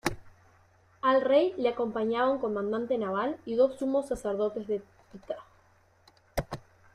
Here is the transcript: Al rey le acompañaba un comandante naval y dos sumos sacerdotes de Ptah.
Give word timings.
Al 1.03 1.21
rey 1.21 1.53
le 1.59 1.69
acompañaba 1.69 2.31
un 2.31 2.39
comandante 2.39 2.97
naval 2.97 3.37
y 3.45 3.53
dos 3.53 3.77
sumos 3.77 4.07
sacerdotes 4.07 4.65
de 4.65 4.79
Ptah. 5.11 5.45